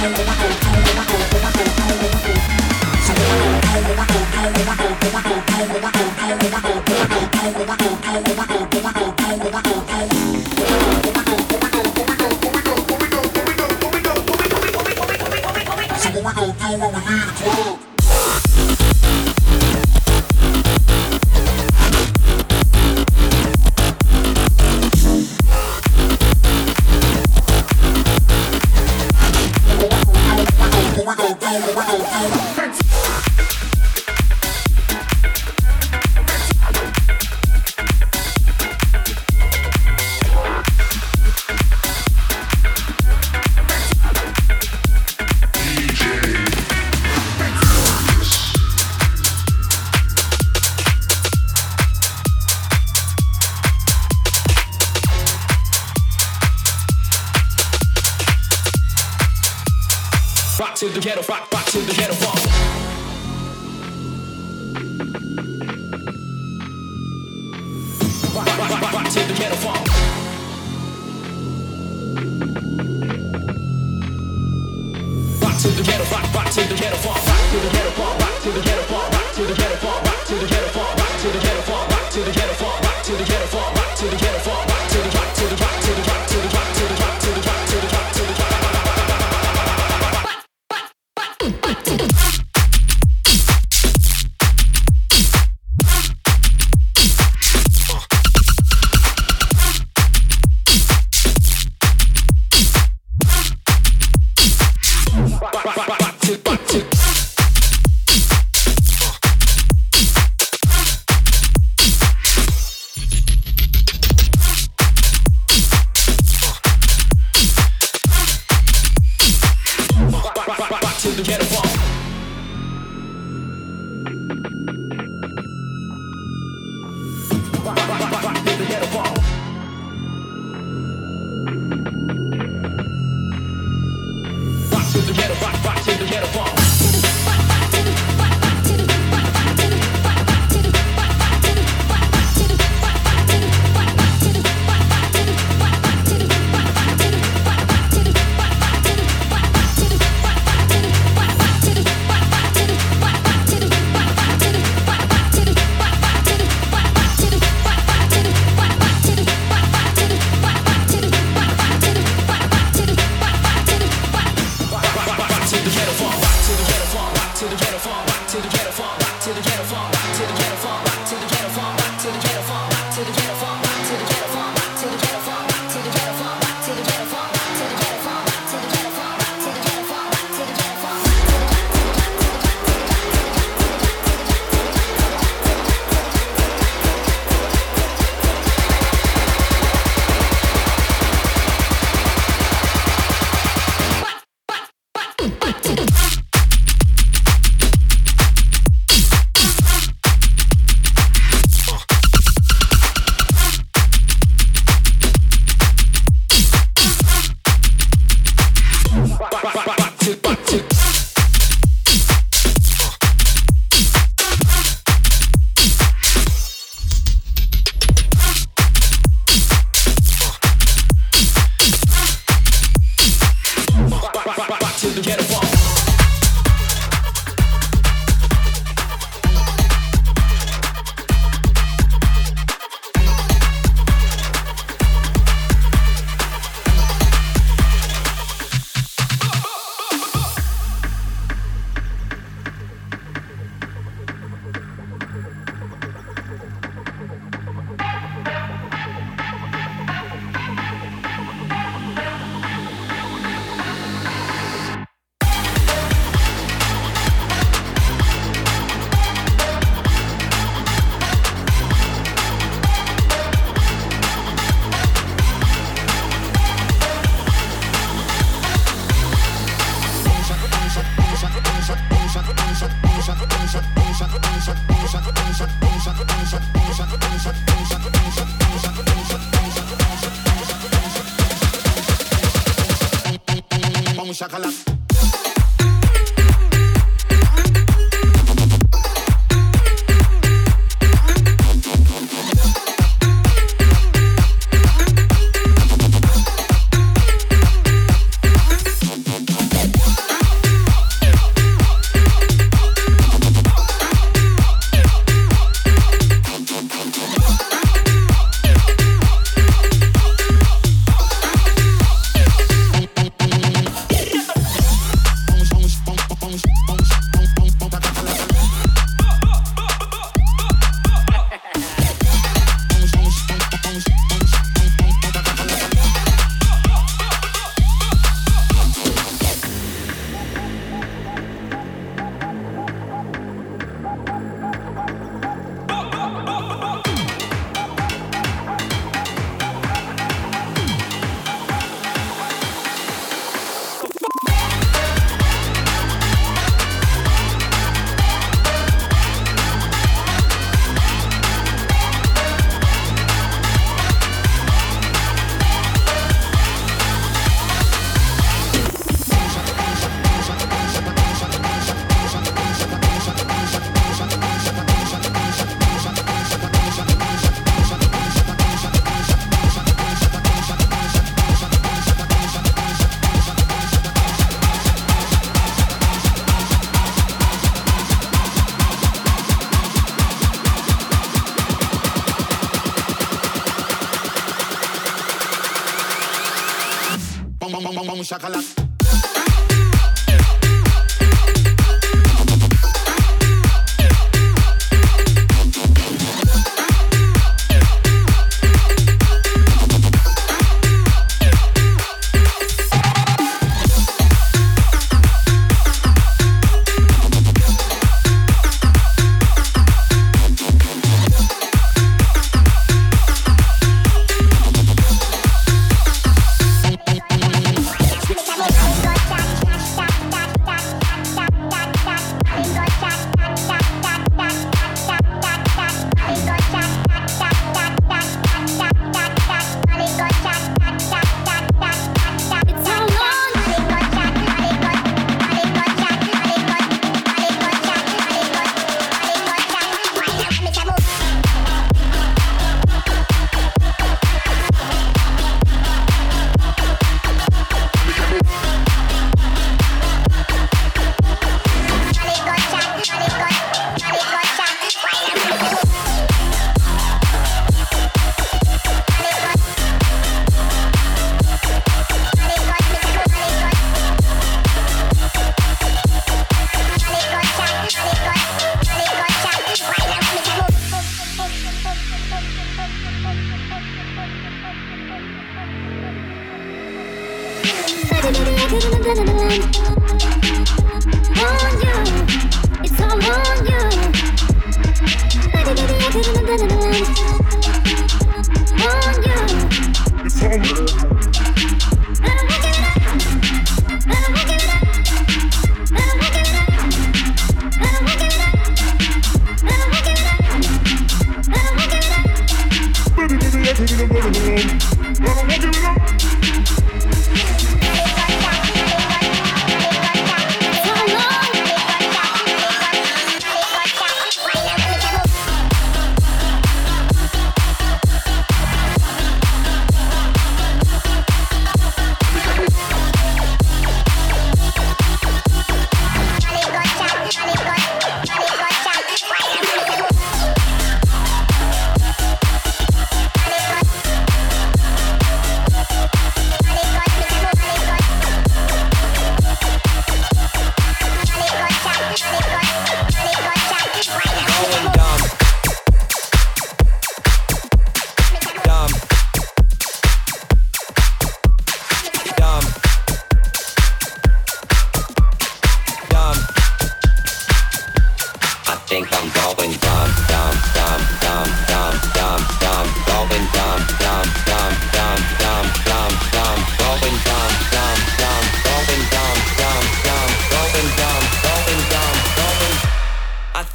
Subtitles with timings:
[0.00, 0.30] Bye.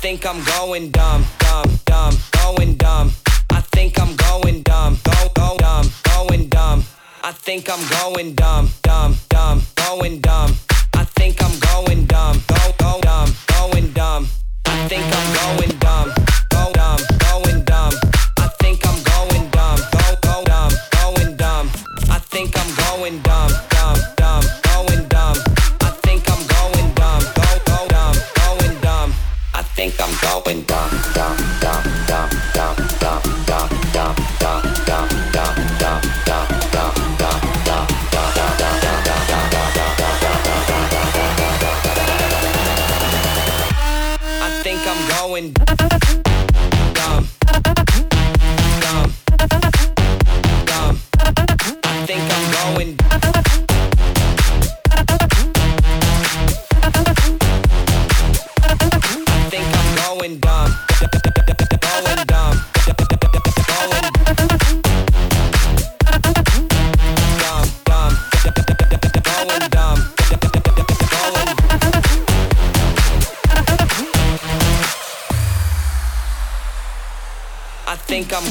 [0.06, 3.12] think I'm going dumb, dumb, dumb, going dumb.
[3.50, 6.84] I think I'm going dumb, go, go, dumb, going dumb.
[7.24, 10.52] I think I'm going dumb, dumb, dumb, going dumb.
[10.94, 14.28] I think I'm going dumb, go, go, dumb, going dumb.
[14.68, 16.25] I think I'm going dumb.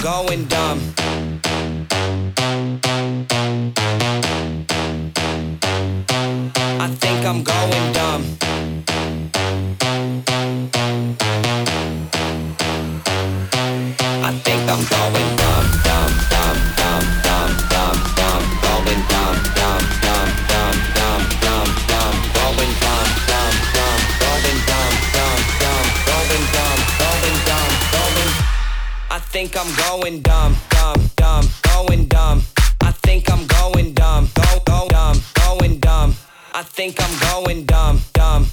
[0.05, 0.79] going dumb.
[6.79, 7.94] I think I'm going
[29.67, 32.43] I'm going dumb, dumb, dumb, going dumb.
[32.83, 36.15] I think I'm going dumb, go, go dumb, going dumb.
[36.53, 38.47] I think I'm going dumb, dumb.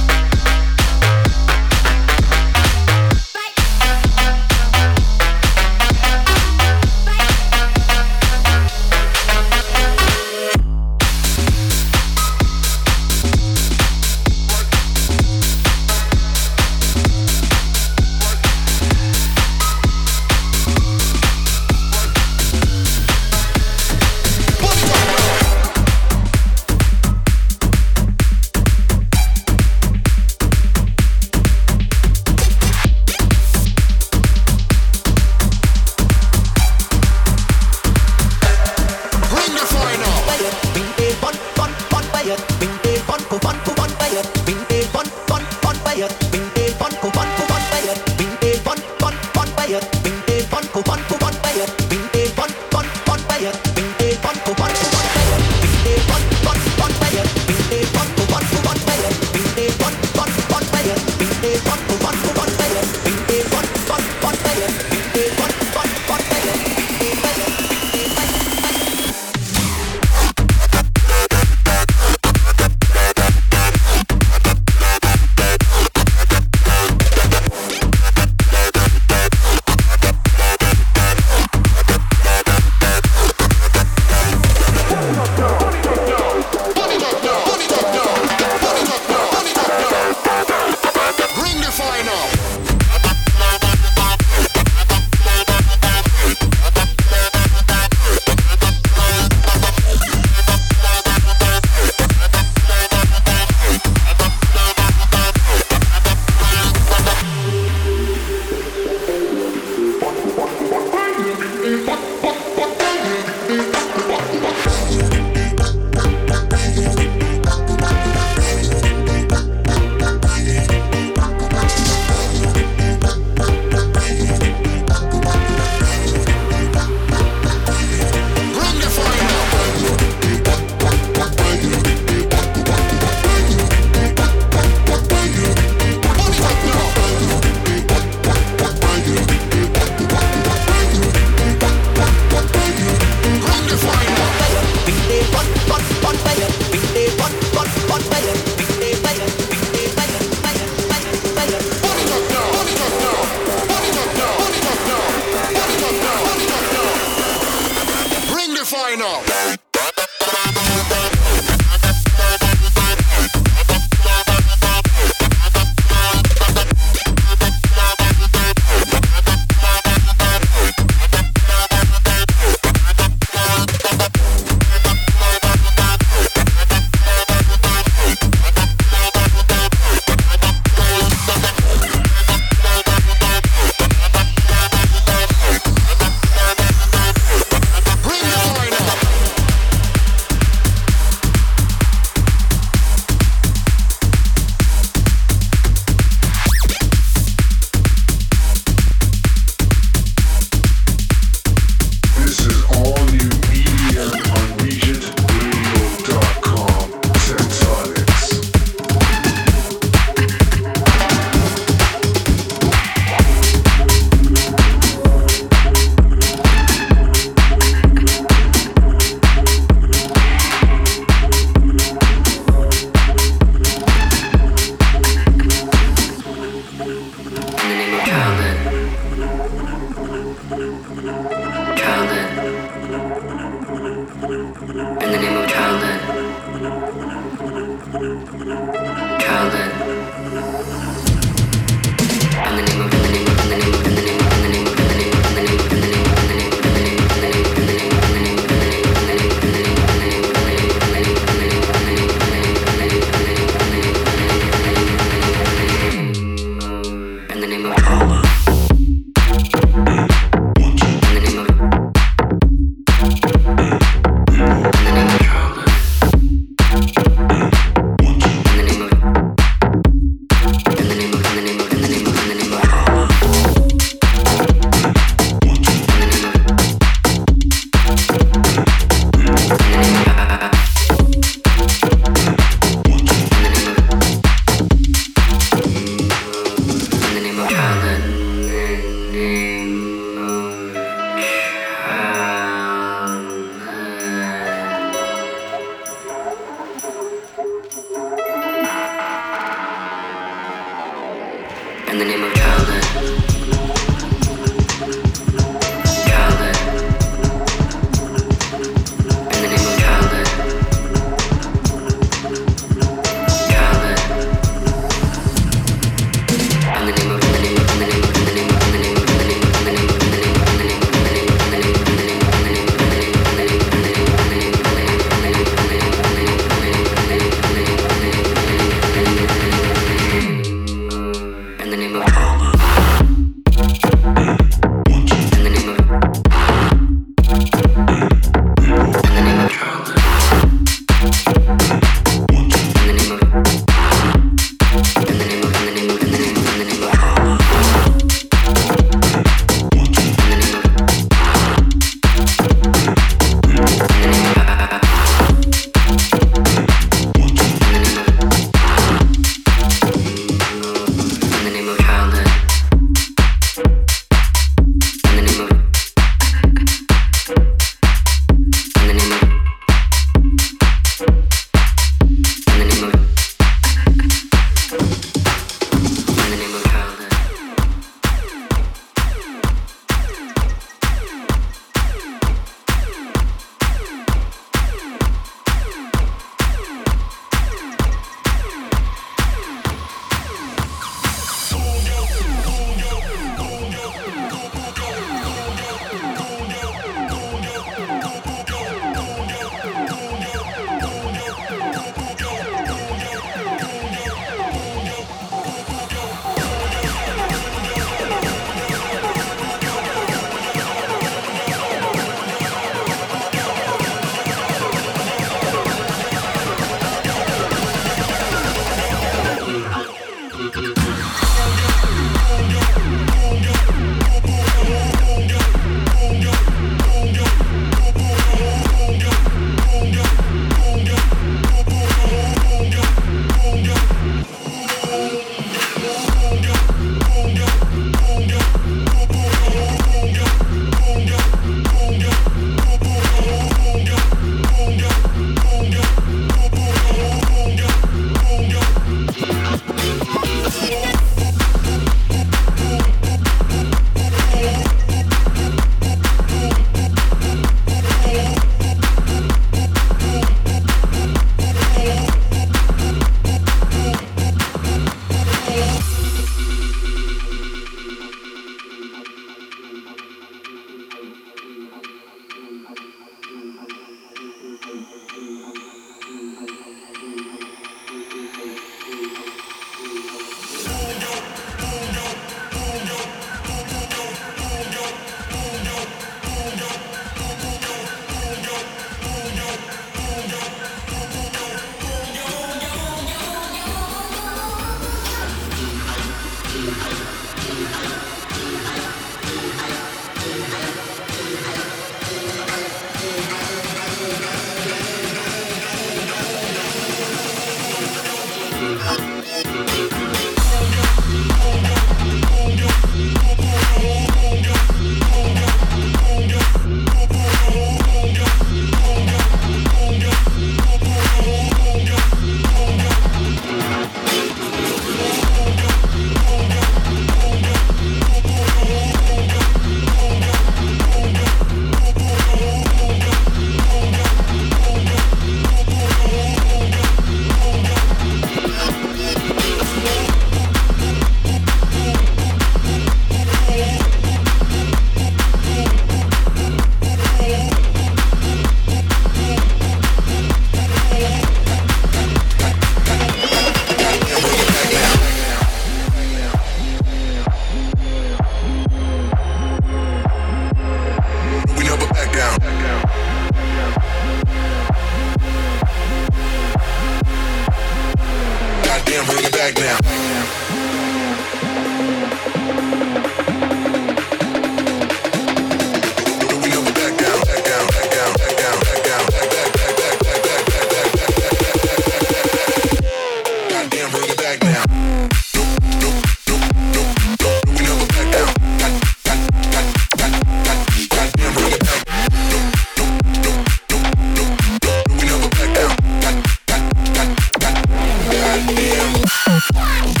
[599.49, 600.00] Bye.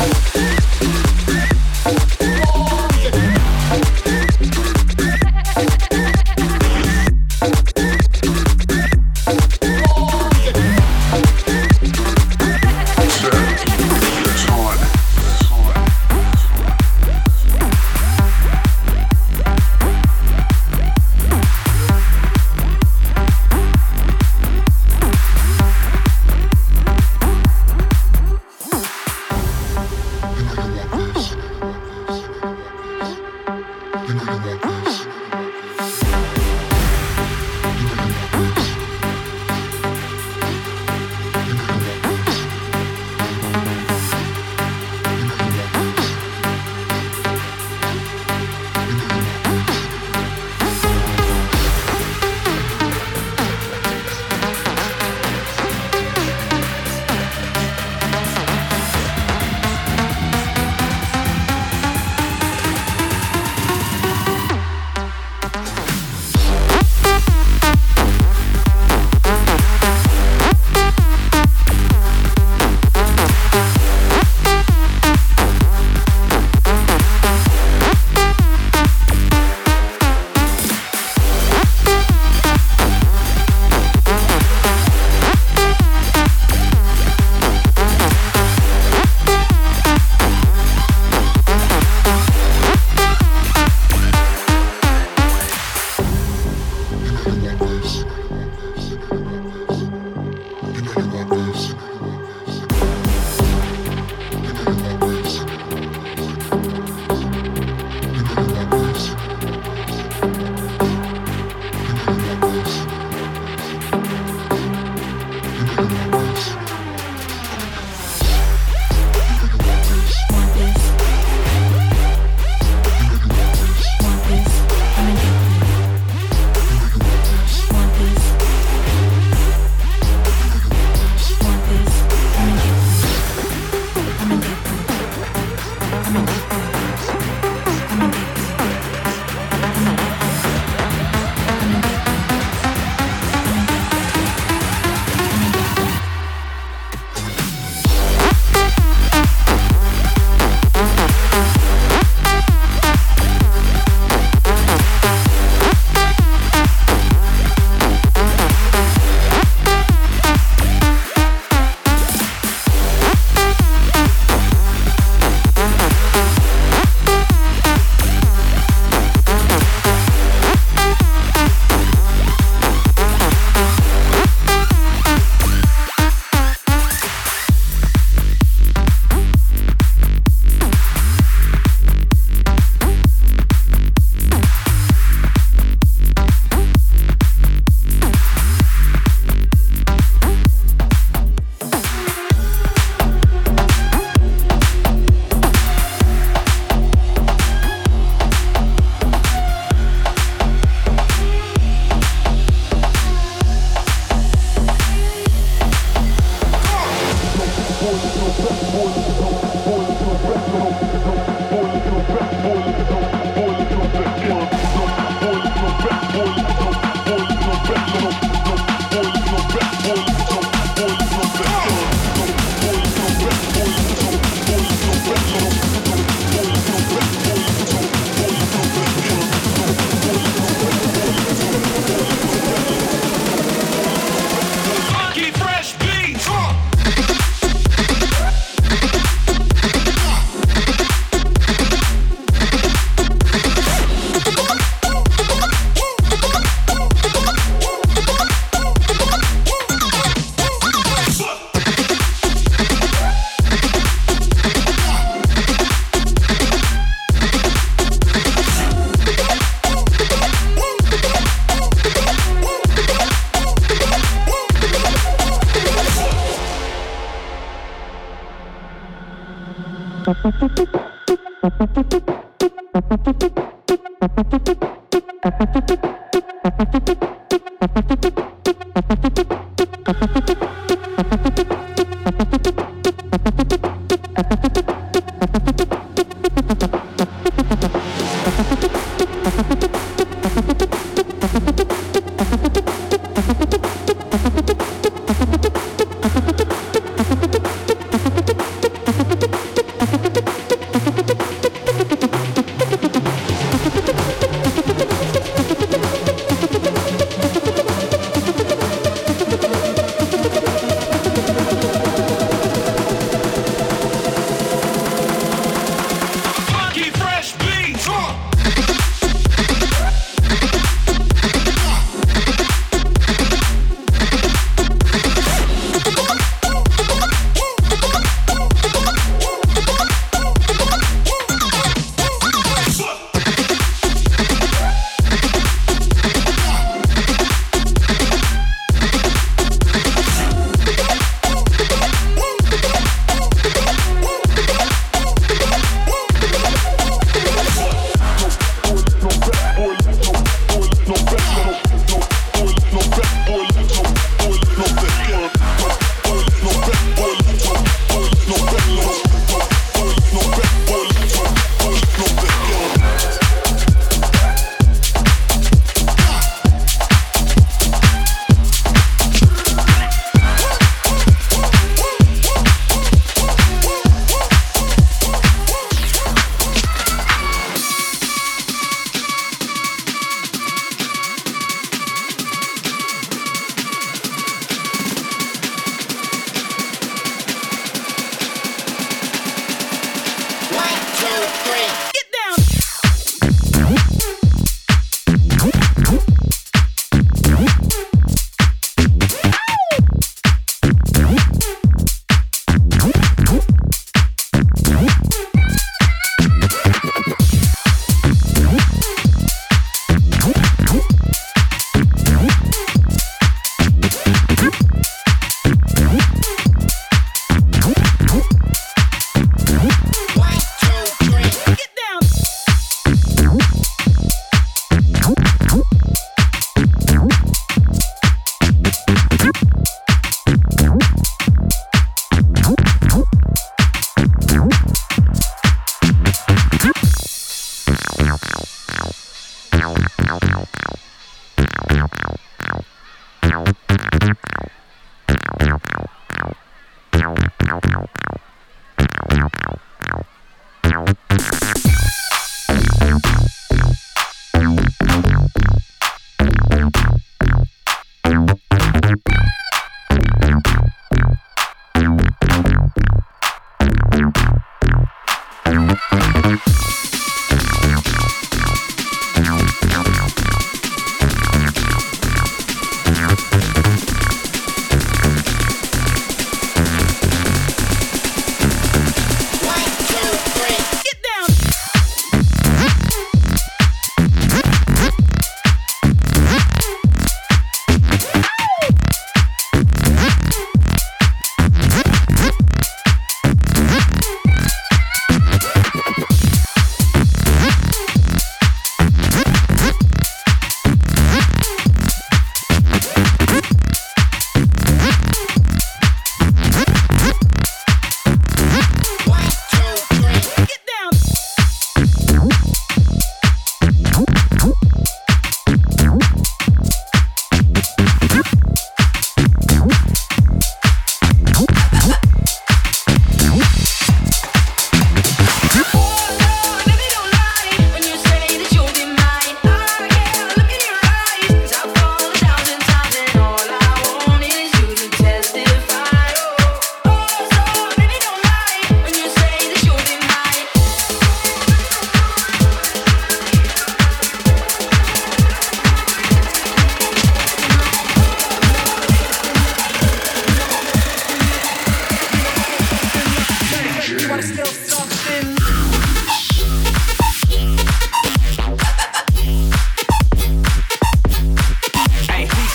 [0.00, 1.17] I'm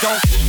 [0.04, 0.43] don't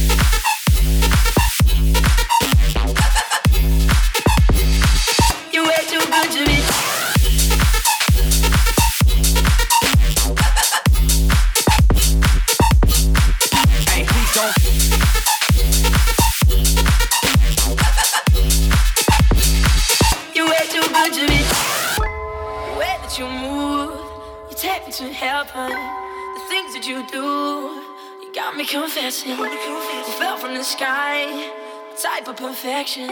[32.14, 33.10] type of perfection.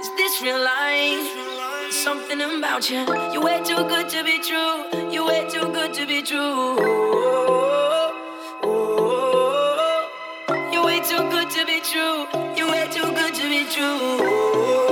[0.00, 1.92] Is this real life?
[1.92, 3.00] Something about you.
[3.32, 5.10] You're way too good to be true.
[5.12, 6.76] You're way too good to be true.
[10.72, 12.26] You're way too good to be true.
[12.56, 14.91] You're way too good to be true.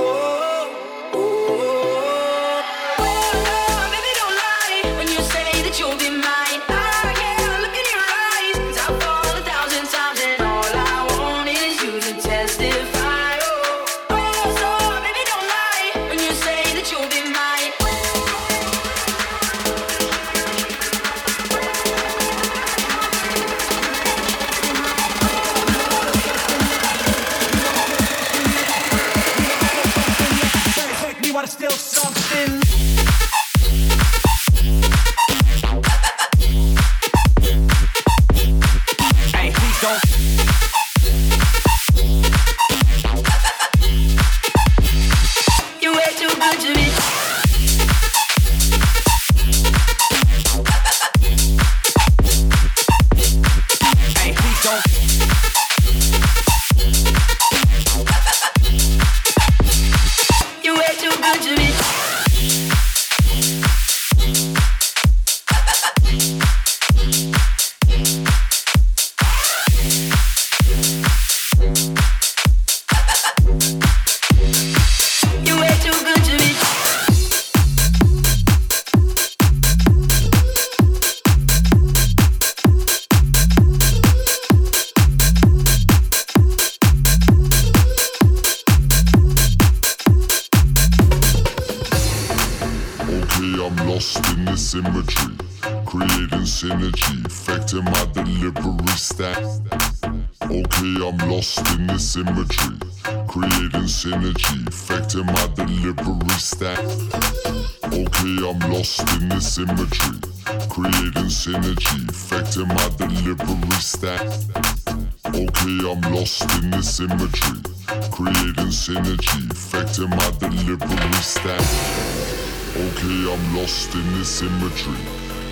[123.53, 124.97] lost in this imagery,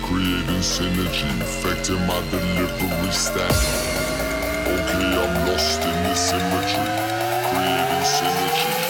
[0.02, 3.54] creating synergy, affecting my delivery stack.
[4.66, 6.90] Okay, I'm lost in this imagery,
[7.50, 8.89] creating synergy.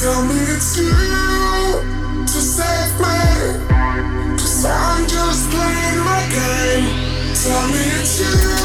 [0.00, 3.68] Tell me it's you to save me.
[4.38, 7.34] Cause I'm just playing my game.
[7.34, 8.59] Tell me it's you.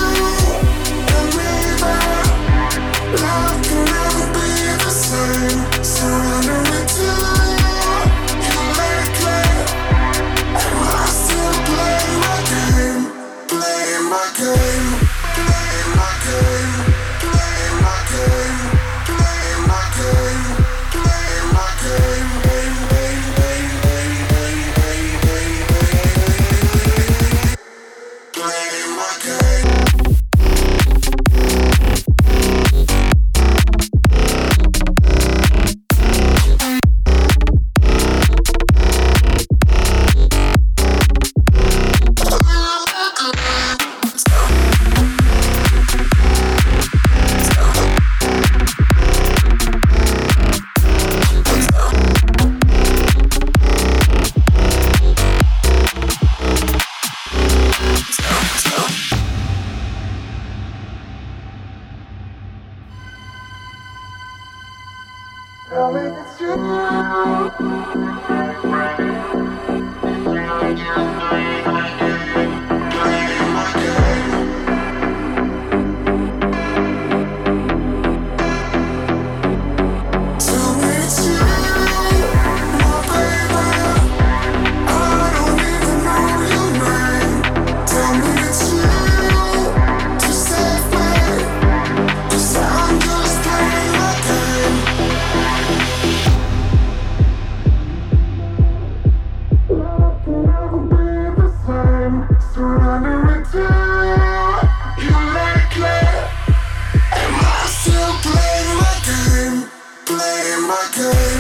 [110.68, 111.35] my game.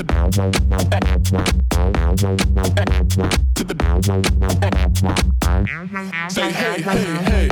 [0.00, 0.06] Say
[6.50, 7.48] hey, hey, hey.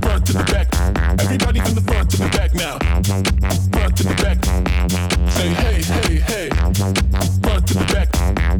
[0.00, 0.68] Front to the back.
[1.20, 2.78] Everybody from the front to the back now.
[3.72, 4.42] Front to the back.
[5.28, 6.48] Say hey, hey, hey.
[7.42, 8.08] Front to the back.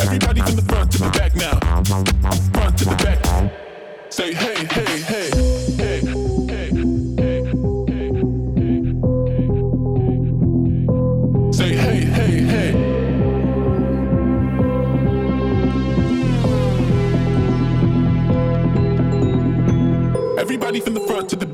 [0.03, 1.59] Everybody from the front to the back now.
[2.53, 3.25] Front to the back.
[4.11, 5.20] Say hey, hey, hey.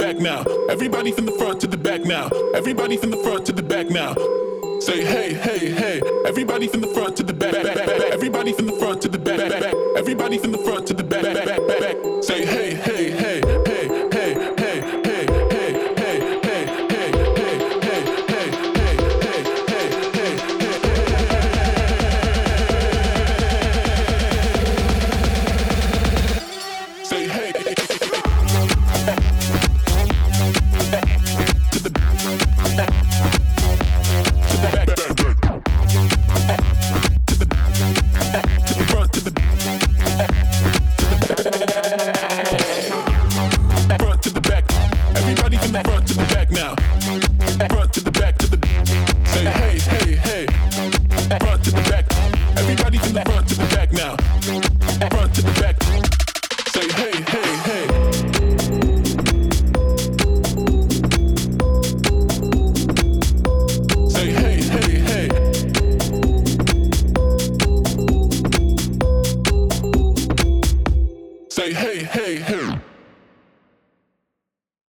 [0.06, 0.44] back now.
[0.70, 2.28] Everybody from the front to the back now.
[2.54, 4.14] Everybody from the front to the back now.
[4.78, 6.00] Say hey, hey, hey.
[6.24, 8.12] Everybody from the front to the back, back, back, back.
[8.12, 9.74] Everybody from the front to the back, back, back.
[9.96, 12.15] Everybody from the front to the back, back, back, back.